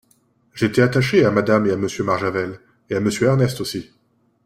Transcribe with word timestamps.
J’étais 0.55 0.81
attachée 0.81 1.25
à 1.25 1.29
madame 1.29 1.67
et 1.67 1.71
à 1.73 1.77
Monsieur 1.77 2.03
Marjavel! 2.03 2.59
et 2.89 2.95
à 2.95 2.99
Monsieur 2.99 3.27
Ernest 3.27 3.61
aussi. 3.61 3.91